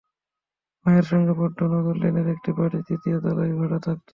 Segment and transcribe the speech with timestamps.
[0.85, 4.07] মায়ের সঙ্গে বাড্ডা নগর লেনের একটি বাড়ির দ্বিতীয় তলায় ভাড়া থাকত।